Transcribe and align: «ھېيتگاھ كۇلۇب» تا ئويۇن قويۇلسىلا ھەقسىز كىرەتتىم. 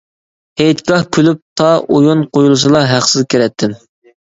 «ھېيتگاھ 0.61 1.03
كۇلۇب» 1.17 1.43
تا 1.61 1.69
ئويۇن 1.97 2.25
قويۇلسىلا 2.33 2.85
ھەقسىز 2.95 3.31
كىرەتتىم. 3.37 3.81